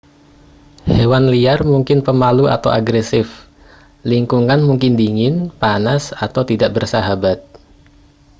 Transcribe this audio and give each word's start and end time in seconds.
hewan 0.95 1.25
liar 1.33 1.59
mungkin 1.73 1.99
pemalu 2.07 2.43
atau 2.55 2.69
agresif 2.79 3.27
lingkungan 4.11 4.57
mungkin 4.69 4.93
dingin 5.01 5.33
panas 5.61 6.03
atau 6.25 6.41
tidak 6.49 6.69
bersahabat 6.77 7.37